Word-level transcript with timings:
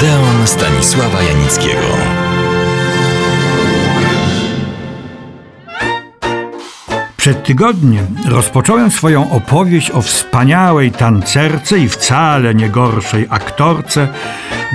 Odeon 0.00 0.46
Stanisława 0.46 1.22
Janickiego. 1.22 1.86
Przed 7.16 7.44
tygodniem 7.44 8.06
rozpocząłem 8.28 8.90
swoją 8.90 9.30
opowieść 9.30 9.90
o 9.90 10.02
wspaniałej 10.02 10.92
tancerce 10.92 11.78
i 11.78 11.88
wcale 11.88 12.54
nie 12.54 12.68
gorszej 12.68 13.26
aktorce 13.30 14.08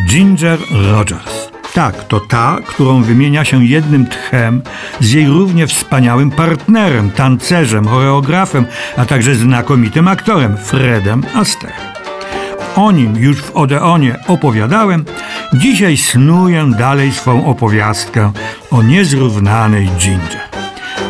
Ginger 0.09 0.59
Rogers. 0.91 1.51
Tak, 1.73 2.03
to 2.03 2.19
ta, 2.19 2.57
którą 2.67 3.03
wymienia 3.03 3.45
się 3.45 3.65
jednym 3.65 4.07
tchem 4.07 4.61
z 4.99 5.11
jej 5.11 5.27
równie 5.27 5.67
wspaniałym 5.67 6.31
partnerem, 6.31 7.11
tancerzem, 7.11 7.87
choreografem, 7.87 8.65
a 8.97 9.05
także 9.05 9.35
znakomitym 9.35 10.07
aktorem 10.07 10.57
Fredem 10.57 11.23
Astaire. 11.33 11.94
O 12.75 12.91
nim 12.91 13.17
już 13.17 13.41
w 13.41 13.51
Odeonie 13.51 14.19
opowiadałem, 14.27 15.05
dzisiaj 15.53 15.97
snuję 15.97 16.71
dalej 16.77 17.11
swą 17.11 17.45
opowiastkę 17.45 18.31
o 18.71 18.83
niezrównanej 18.83 19.89
Ginger. 19.99 20.41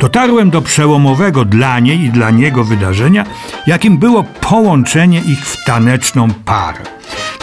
Dotarłem 0.02 0.50
do 0.50 0.62
przełomowego 0.62 1.46
dla 1.46 1.80
niej 1.80 2.00
i 2.00 2.10
dla 2.10 2.32
niego 2.32 2.64
wydarzenia, 2.64 3.26
jakim 3.68 3.98
było 3.98 4.24
połączenie 4.24 5.20
ich 5.20 5.46
w 5.46 5.66
taneczną 5.66 6.28
parę. 6.46 6.84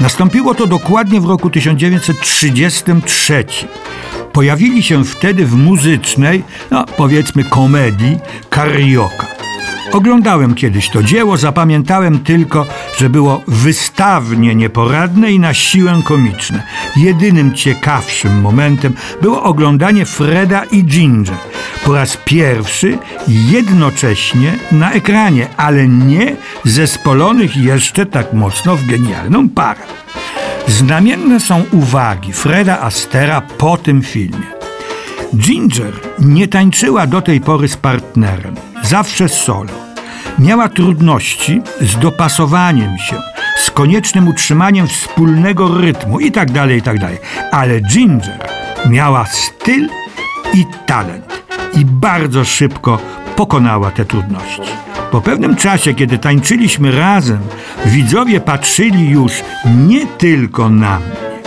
Nastąpiło 0.00 0.54
to 0.54 0.66
dokładnie 0.66 1.20
w 1.20 1.24
roku 1.24 1.50
1933. 1.50 3.44
Pojawili 4.32 4.82
się 4.82 5.04
wtedy 5.04 5.46
w 5.46 5.56
muzycznej, 5.56 6.44
no 6.70 6.84
powiedzmy 6.96 7.44
komedii, 7.44 8.18
Karioka. 8.50 9.31
Oglądałem 9.92 10.54
kiedyś 10.54 10.88
to 10.88 11.02
dzieło, 11.02 11.36
zapamiętałem 11.36 12.18
tylko, 12.18 12.66
że 12.98 13.10
było 13.10 13.42
wystawnie 13.48 14.54
nieporadne 14.54 15.32
i 15.32 15.38
na 15.38 15.54
siłę 15.54 16.00
komiczne. 16.04 16.62
Jedynym 16.96 17.54
ciekawszym 17.54 18.40
momentem 18.40 18.94
było 19.22 19.42
oglądanie 19.42 20.06
Freda 20.06 20.64
i 20.64 20.84
Ginger. 20.84 21.36
Po 21.84 21.94
raz 21.94 22.18
pierwszy 22.24 22.98
jednocześnie 23.28 24.52
na 24.72 24.92
ekranie, 24.92 25.48
ale 25.56 25.88
nie 25.88 26.36
zespolonych 26.64 27.56
jeszcze 27.56 28.06
tak 28.06 28.32
mocno 28.32 28.76
w 28.76 28.86
genialną 28.86 29.48
parę. 29.48 29.80
Znamienne 30.66 31.40
są 31.40 31.64
uwagi 31.72 32.32
Freda 32.32 32.80
Astera 32.80 33.40
po 33.40 33.76
tym 33.76 34.02
filmie. 34.02 34.46
Ginger 35.36 35.92
nie 36.18 36.48
tańczyła 36.48 37.06
do 37.06 37.22
tej 37.22 37.40
pory 37.40 37.68
z 37.68 37.76
partnerem, 37.76 38.54
zawsze 38.82 39.28
solo. 39.28 39.70
Miała 40.38 40.68
trudności 40.68 41.62
z 41.80 41.98
dopasowaniem 41.98 42.98
się, 42.98 43.16
z 43.58 43.70
koniecznym 43.70 44.28
utrzymaniem 44.28 44.88
wspólnego 44.88 45.78
rytmu 45.78 46.20
itd., 46.20 46.52
tak 46.54 46.70
itd. 46.70 46.98
Tak 47.00 47.54
Ale 47.54 47.80
Ginger 47.80 48.38
miała 48.88 49.26
styl 49.26 49.88
i 50.54 50.64
talent 50.86 51.42
i 51.74 51.84
bardzo 51.84 52.44
szybko 52.44 52.98
pokonała 53.36 53.90
te 53.90 54.04
trudności. 54.04 54.72
Po 55.10 55.20
pewnym 55.20 55.56
czasie, 55.56 55.94
kiedy 55.94 56.18
tańczyliśmy 56.18 56.92
razem, 56.92 57.40
widzowie 57.86 58.40
patrzyli 58.40 59.10
już 59.10 59.32
nie 59.86 60.06
tylko 60.06 60.68
na 60.68 60.98
mnie. 60.98 61.42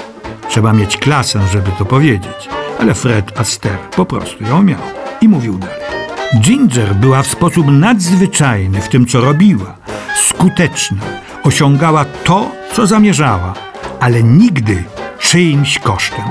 Trzeba 0.50 0.74
mieć 0.74 0.98
klasę, 0.98 1.40
żeby 1.52 1.72
to 1.78 1.86
powiedzieć, 1.86 2.50
ale 2.80 2.94
Fred 2.94 3.40
Astaire 3.40 3.80
po 3.96 4.06
prostu 4.06 4.44
ją 4.44 4.64
miał 4.64 4.80
i 5.22 5.28
mówił 5.30 5.58
dalej. 5.58 5.85
Ginger 6.34 6.96
była 6.96 7.24
w 7.24 7.28
sposób 7.28 7.68
nadzwyczajny 7.72 8.82
w 8.82 8.90
tym, 8.90 9.06
co 9.06 9.22
robiła, 9.22 9.76
skuteczna, 10.16 11.02
osiągała 11.44 12.06
to, 12.06 12.52
co 12.74 12.88
zamierzała, 12.88 13.54
ale 14.00 14.24
nigdy 14.24 14.84
czyimś 15.20 15.80
kosztem. 15.80 16.26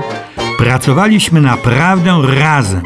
Pracowaliśmy 0.57 1.41
naprawdę 1.41 2.21
razem. 2.21 2.81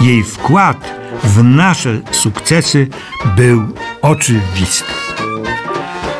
Jej 0.00 0.22
wkład 0.22 0.90
w 1.24 1.44
nasze 1.44 2.00
sukcesy 2.10 2.88
był 3.36 3.62
oczywisty. 4.02 4.92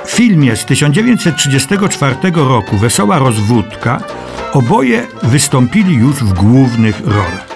W 0.05 0.11
filmie 0.11 0.57
z 0.57 0.65
1934 0.65 2.17
roku 2.35 2.77
Wesoła 2.77 3.19
rozwódka 3.19 4.01
oboje 4.53 5.07
wystąpili 5.23 5.95
już 5.95 6.17
w 6.17 6.33
głównych 6.33 7.01
rolach. 7.07 7.54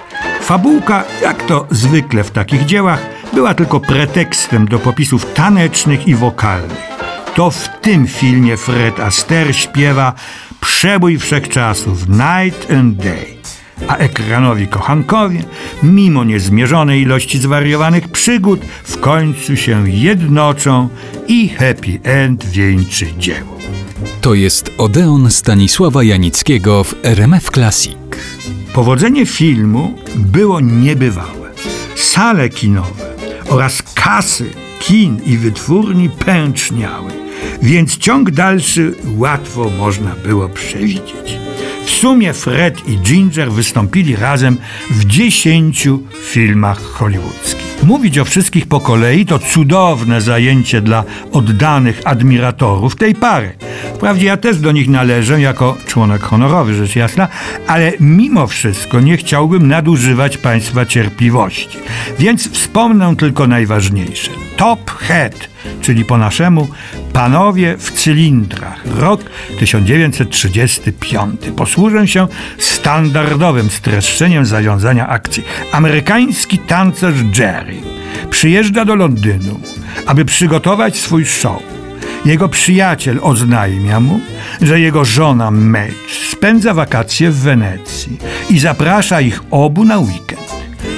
Fabułka, 0.48 1.04
jak 1.22 1.42
to 1.42 1.66
zwykle 1.70 2.24
w 2.24 2.30
takich 2.30 2.66
dziełach, 2.66 3.06
była 3.34 3.54
tylko 3.54 3.80
pretekstem 3.80 4.68
do 4.68 4.78
popisów 4.78 5.34
tanecznych 5.34 6.08
i 6.08 6.14
wokalnych. 6.14 6.78
To 7.34 7.50
w 7.50 7.68
tym 7.80 8.06
filmie 8.06 8.56
Fred 8.56 9.00
Astaire 9.00 9.54
śpiewa 9.54 10.12
przebój 10.60 11.18
wszechczasów 11.18 12.08
Night 12.08 12.70
and 12.70 12.96
Day, 12.96 13.26
a 13.88 13.96
ekranowi 13.96 14.68
kochankowie, 14.68 15.42
mimo 15.82 16.24
niezmierzonej 16.24 17.02
ilości 17.02 17.38
zwariowanych 17.38 18.08
przygód, 18.08 18.60
w 18.84 19.00
końcu 19.00 19.56
się 19.56 19.90
jednoczą 19.90 20.88
i 21.26 21.48
happy 21.48 22.00
end 22.02 22.44
wieńczy 22.44 23.06
dzieło. 23.18 23.58
To 24.20 24.34
jest 24.34 24.70
Odeon 24.78 25.30
Stanisława 25.30 26.04
Janickiego 26.04 26.84
w 26.84 26.94
RMF 27.02 27.50
Classic. 27.50 27.97
Powodzenie 28.74 29.26
filmu 29.26 29.98
było 30.16 30.60
niebywałe. 30.60 31.50
Sale 31.96 32.48
kinowe 32.48 33.14
oraz 33.48 33.82
kasy 33.94 34.50
kin 34.80 35.20
i 35.26 35.36
wytwórni 35.36 36.10
pęczniały, 36.10 37.10
więc 37.62 37.98
ciąg 37.98 38.30
dalszy 38.30 38.94
łatwo 39.16 39.70
można 39.78 40.14
było 40.14 40.48
przewidzieć. 40.48 41.38
W 41.84 41.90
sumie 41.90 42.32
Fred 42.32 42.88
i 42.88 42.98
Ginger 42.98 43.52
wystąpili 43.52 44.16
razem 44.16 44.56
w 44.90 45.04
dziesięciu 45.04 46.02
filmach 46.24 46.82
hollywoodzkich. 46.82 47.67
Mówić 47.82 48.18
o 48.18 48.24
wszystkich 48.24 48.66
po 48.66 48.80
kolei 48.80 49.26
to 49.26 49.38
cudowne 49.38 50.20
zajęcie 50.20 50.80
dla 50.80 51.04
oddanych 51.32 52.00
admiratorów 52.04 52.96
tej 52.96 53.14
pary. 53.14 53.52
Wprawdzie 53.94 54.26
ja 54.26 54.36
też 54.36 54.58
do 54.58 54.72
nich 54.72 54.88
należę 54.88 55.40
jako 55.40 55.76
członek 55.86 56.22
honorowy, 56.22 56.74
rzecz 56.74 56.96
jasna, 56.96 57.28
ale 57.66 57.92
mimo 58.00 58.46
wszystko 58.46 59.00
nie 59.00 59.16
chciałbym 59.16 59.68
nadużywać 59.68 60.38
Państwa 60.38 60.86
cierpliwości. 60.86 61.78
Więc 62.18 62.50
wspomnę 62.50 63.16
tylko 63.16 63.46
najważniejsze. 63.46 64.30
Top 64.56 64.90
Head, 64.90 65.48
czyli 65.80 66.04
po 66.04 66.18
naszemu 66.18 66.68
Panowie 67.12 67.76
w 67.78 67.90
cylindrach, 67.90 68.80
rok 68.86 69.20
1935. 69.58 71.40
Posłużę 71.56 72.08
się 72.08 72.28
standardowym 72.58 73.70
streszczeniem 73.70 74.46
zawiązania 74.46 75.08
akcji. 75.08 75.44
Amerykański 75.72 76.58
tancerz 76.58 77.16
Jerry 77.38 77.76
przyjeżdża 78.30 78.84
do 78.84 78.94
Londynu, 78.94 79.60
aby 80.06 80.24
przygotować 80.24 80.96
swój 80.96 81.24
show. 81.24 81.62
Jego 82.24 82.48
przyjaciel 82.48 83.18
oznajmia 83.22 84.00
mu, 84.00 84.20
że 84.62 84.80
jego 84.80 85.04
żona 85.04 85.50
Madge 85.50 86.14
spędza 86.30 86.74
wakacje 86.74 87.30
w 87.30 87.36
Wenecji 87.36 88.18
i 88.50 88.58
zaprasza 88.58 89.20
ich 89.20 89.42
obu 89.50 89.84
na 89.84 89.98
weekend. 89.98 90.54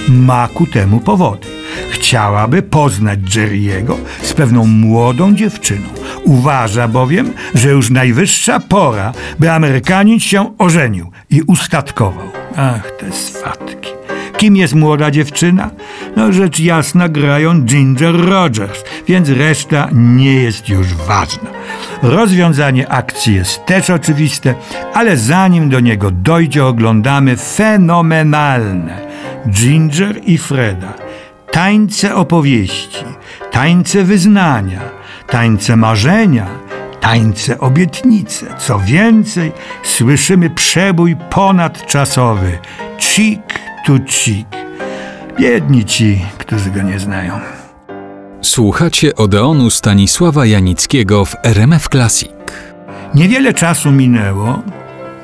Ma 0.09 0.49
ku 0.49 0.67
temu 0.67 1.01
powody. 1.01 1.47
Chciałaby 1.91 2.63
poznać 2.63 3.21
Jerry'ego 3.21 3.95
z 4.23 4.33
pewną 4.33 4.67
młodą 4.67 5.35
dziewczyną. 5.35 5.89
Uważa 6.25 6.89
bowiem, 6.89 7.33
że 7.55 7.69
już 7.69 7.91
najwyższa 7.91 8.61
pora, 8.61 9.13
by 9.39 9.51
Amerykanin 9.51 10.21
się 10.21 10.59
ożenił 10.59 11.11
i 11.31 11.43
ustatkował. 11.43 12.29
Ach, 12.57 12.91
te 12.91 13.13
swatki. 13.13 14.00
Kim 14.41 14.57
jest 14.57 14.75
młoda 14.75 15.11
dziewczyna? 15.11 15.71
No 16.17 16.33
rzecz 16.33 16.61
jasna 16.61 17.09
grają 17.09 17.63
Ginger 17.63 18.15
Rogers, 18.29 18.85
więc 19.09 19.29
reszta 19.29 19.89
nie 19.93 20.35
jest 20.35 20.69
już 20.69 20.95
ważna. 20.95 21.51
Rozwiązanie 22.03 22.89
akcji 22.89 23.35
jest 23.35 23.67
też 23.67 23.91
oczywiste, 23.91 24.55
ale 24.95 25.17
zanim 25.17 25.69
do 25.69 25.81
niego 25.81 26.11
dojdzie, 26.11 26.65
oglądamy 26.65 27.37
fenomenalne 27.37 28.99
Ginger 29.49 30.21
i 30.25 30.39
Freda. 30.39 30.93
Tańce 31.51 32.15
opowieści, 32.15 33.05
tańce 33.51 34.05
wyznania, 34.05 34.81
tańce 35.27 35.77
marzenia, 35.77 36.47
tańce 37.01 37.59
obietnice. 37.59 38.47
Co 38.59 38.79
więcej, 38.79 39.53
słyszymy 39.83 40.51
przebój 40.51 41.17
ponadczasowy 41.31 42.59
cheek 42.99 43.61
cheek. 43.99 44.47
Biedni 45.39 45.85
ci, 45.85 46.21
którzy 46.39 46.71
go 46.71 46.83
nie 46.83 46.99
znają. 46.99 47.41
Słuchacie 48.41 49.15
Odeonu 49.17 49.71
Stanisława 49.71 50.47
Janickiego 50.47 51.25
w 51.25 51.37
RMF 51.43 51.89
Classic. 51.89 52.31
Niewiele 53.15 53.55
czasu 53.55 53.93
minęło. 53.93 54.63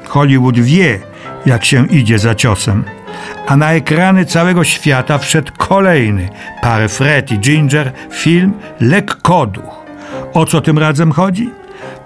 Hollywood 0.08 0.58
wie, 0.58 1.00
jak 1.46 1.64
się 1.64 1.86
idzie 1.86 2.18
za 2.18 2.34
ciosem. 2.34 2.84
A 3.46 3.56
na 3.56 3.72
ekrany 3.72 4.24
całego 4.24 4.64
świata 4.64 5.18
wszedł 5.18 5.52
kolejny 5.58 6.28
par 6.62 6.90
Fred 6.90 7.32
i 7.32 7.38
Ginger 7.38 7.92
film 8.12 8.52
Lekkoduch. 8.80 9.86
O 10.32 10.46
co 10.46 10.60
tym 10.60 10.78
razem 10.78 11.12
chodzi? 11.12 11.50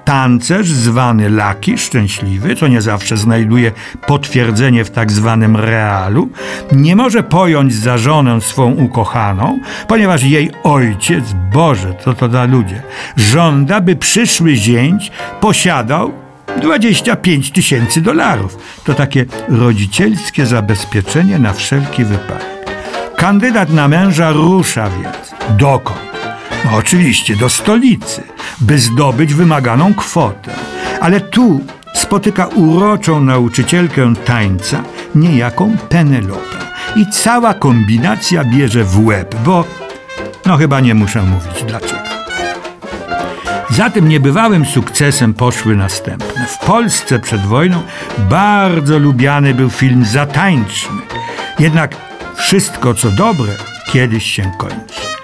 Tancerz 0.05 0.69
zwany 0.69 1.31
Laki, 1.31 1.79
szczęśliwy, 1.79 2.57
co 2.57 2.69
nie 2.69 2.81
zawsze 2.81 3.17
znajduje 3.17 3.73
potwierdzenie 4.07 4.85
w 4.85 4.91
tak 4.91 5.13
zwanym 5.13 5.57
realu, 5.57 6.29
nie 6.73 6.97
może 6.97 7.23
pojąć 7.23 7.75
za 7.75 7.99
żonę 7.99 8.41
swą 8.41 8.73
ukochaną, 8.73 9.59
ponieważ 9.89 10.23
jej 10.23 10.51
ojciec, 10.63 11.25
Boże, 11.53 11.95
co 12.05 12.15
to 12.15 12.29
za 12.29 12.45
ludzie, 12.45 12.83
żąda, 13.17 13.81
by 13.81 13.97
przyszły 13.97 14.57
zięć 14.57 15.13
posiadał 15.41 16.13
25 16.57 17.51
tysięcy 17.51 18.01
dolarów. 18.01 18.59
To 18.85 18.95
takie 18.95 19.25
rodzicielskie 19.49 20.47
zabezpieczenie 20.47 21.39
na 21.39 21.53
wszelki 21.53 22.05
wypadek. 22.05 22.71
Kandydat 23.17 23.71
na 23.71 23.89
męża 23.89 24.31
rusza 24.33 24.91
więc. 24.91 25.35
Dokąd? 25.59 26.10
No 26.65 26.77
oczywiście 26.77 27.37
do 27.37 27.49
stolicy, 27.49 28.23
by 28.61 28.79
zdobyć 28.79 29.35
wymaganą 29.35 29.95
kwotę. 29.95 30.51
Ale 31.01 31.21
tu 31.21 31.61
spotyka 31.95 32.47
uroczą 32.47 33.21
nauczycielkę 33.21 34.15
tańca, 34.25 34.83
niejaką 35.15 35.77
Penelopę. 35.89 36.59
I 36.97 37.07
cała 37.07 37.55
kombinacja 37.55 38.45
bierze 38.45 38.85
w 38.85 39.07
łeb, 39.07 39.35
bo 39.45 39.65
no 40.47 40.57
chyba 40.57 40.81
nie 40.81 40.95
muszę 40.95 41.23
mówić 41.23 41.65
dlaczego. 41.67 42.11
Za 43.71 43.91
tym 43.91 44.09
niebywałym 44.09 44.67
sukcesem 44.67 45.35
poszły 45.35 45.77
następne. 45.77 46.47
W 46.47 46.59
Polsce 46.59 47.19
przed 47.19 47.41
wojną 47.41 47.83
bardzo 48.19 48.99
lubiany 48.99 49.55
był 49.55 49.71
film 49.71 50.05
Zatańczmy. 50.05 51.03
Jednak 51.59 51.97
wszystko 52.37 52.95
co 52.95 53.11
dobre 53.11 53.53
kiedyś 53.93 54.25
się 54.25 54.53
kończy. 54.59 55.20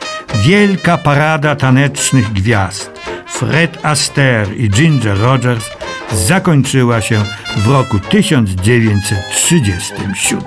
Wielka 0.46 0.98
parada 0.98 1.56
tanecznych 1.56 2.32
gwiazd 2.32 2.90
Fred 3.26 3.84
Astaire 3.84 4.56
i 4.56 4.70
Ginger 4.70 5.18
Rogers 5.18 5.70
zakończyła 6.12 7.00
się 7.00 7.22
w 7.56 7.66
roku 7.66 7.98
1937. 7.98 10.42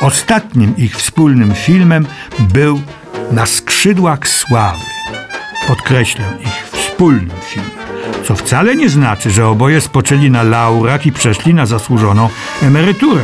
Ostatnim 0.00 0.76
ich 0.76 0.96
wspólnym 0.96 1.54
filmem 1.54 2.06
był 2.38 2.80
Na 3.32 3.46
skrzydłach 3.46 4.28
sławy. 4.28 4.84
Podkreślę 5.68 6.24
ich 6.40 6.66
wspólnym 6.72 7.30
filmem, 7.42 7.70
co 8.24 8.36
wcale 8.36 8.76
nie 8.76 8.88
znaczy, 8.88 9.30
że 9.30 9.48
oboje 9.48 9.80
spoczęli 9.80 10.30
na 10.30 10.42
laurach 10.42 11.06
i 11.06 11.12
przeszli 11.12 11.54
na 11.54 11.66
zasłużoną 11.66 12.28
emeryturę. 12.62 13.22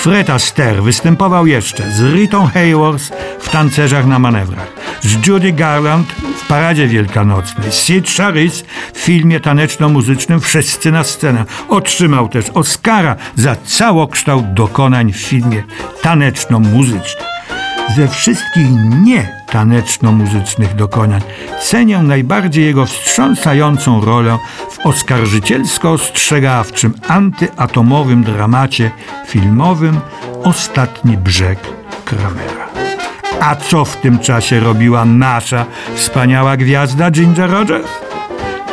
Fred 0.00 0.30
Astaire 0.30 0.82
występował 0.82 1.46
jeszcze 1.46 1.90
z 1.90 2.14
Ritą 2.14 2.46
Hayworth 2.46 3.12
w 3.40 3.48
Tancerzach 3.48 4.06
na 4.06 4.18
manewrach, 4.18 4.72
z 5.00 5.26
Judy 5.26 5.52
Garland 5.52 6.12
w 6.12 6.46
Paradzie 6.46 6.88
Wielkanocnej, 6.88 7.72
Sid 7.72 8.08
Charisse 8.16 8.64
w 8.94 8.98
filmie 8.98 9.40
taneczno-muzycznym 9.40 10.40
Wszyscy 10.40 10.92
na 10.92 11.04
scenę. 11.04 11.44
Otrzymał 11.68 12.28
też 12.28 12.50
Oscara 12.50 13.16
za 13.36 13.56
całokształt 13.56 14.52
dokonań 14.52 15.12
w 15.12 15.16
filmie 15.16 15.62
taneczno-muzycznym. 16.02 17.26
Ze 17.96 18.08
wszystkich 18.08 18.68
nie 19.02 19.42
taneczno-muzycznych 19.46 20.74
dokonań 20.74 21.20
cenię 21.62 21.98
najbardziej 21.98 22.64
jego 22.64 22.86
wstrząsającą 22.86 24.00
rolę 24.00 24.38
oskarżycielsko-ostrzegawczym, 24.84 26.90
antyatomowym 27.08 28.24
dramacie 28.24 28.90
filmowym 29.26 30.00
Ostatni 30.44 31.16
brzeg 31.16 31.58
Kramera. 32.04 32.68
A 33.40 33.56
co 33.56 33.84
w 33.84 33.96
tym 33.96 34.18
czasie 34.18 34.60
robiła 34.60 35.04
nasza 35.04 35.66
wspaniała 35.94 36.56
gwiazda 36.56 37.10
Ginger 37.10 37.50
Rogers? 37.50 37.88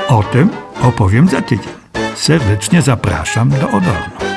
O 0.08 0.24
tym 0.24 0.50
opowiem 0.82 1.28
za 1.28 1.42
tydzień. 1.42 1.74
Serdecznie 2.16 2.82
zapraszam 2.82 3.50
do 3.50 3.68
Odorna. 3.68 4.37